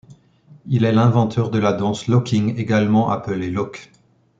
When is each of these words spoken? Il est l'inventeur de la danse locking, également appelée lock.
Il 0.65 0.83
est 0.83 0.93
l'inventeur 0.93 1.51
de 1.51 1.59
la 1.59 1.73
danse 1.73 2.07
locking, 2.07 2.57
également 2.57 3.11
appelée 3.11 3.51
lock. 3.51 3.91